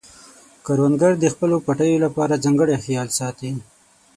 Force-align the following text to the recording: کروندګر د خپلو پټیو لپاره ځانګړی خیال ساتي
کروندګر 0.65 1.13
د 1.19 1.25
خپلو 1.33 1.55
پټیو 1.65 2.03
لپاره 2.05 2.41
ځانګړی 2.43 2.77
خیال 2.85 3.07
ساتي 3.19 3.51